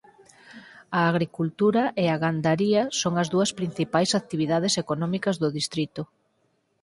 [0.99, 6.01] A agricultura e a gandaría son as dúas principais actividades económicas do distrito.